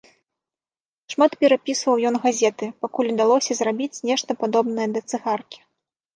Шмат 1.13 1.35
перапсаваў 1.45 1.97
ён 2.11 2.17
газеты, 2.23 2.71
пакуль 2.87 3.11
удалося 3.13 3.53
зрабіць 3.61 4.03
нешта 4.13 4.31
падобнае 4.43 4.87
да 4.99 5.07
цыгаркі. 5.13 5.59